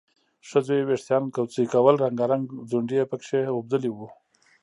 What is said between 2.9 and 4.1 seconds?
یې پکې اوبدلي وو